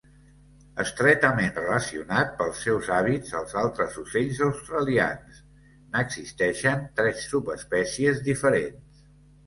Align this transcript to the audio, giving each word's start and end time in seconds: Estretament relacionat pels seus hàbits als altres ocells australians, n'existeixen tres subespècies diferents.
Estretament 0.83 1.59
relacionat 1.61 2.31
pels 2.39 2.63
seus 2.69 2.89
hàbits 2.97 3.37
als 3.41 3.55
altres 3.65 4.01
ocells 4.07 4.43
australians, 4.49 5.45
n'existeixen 5.95 6.87
tres 7.01 7.25
subespècies 7.31 8.29
diferents. 8.33 9.09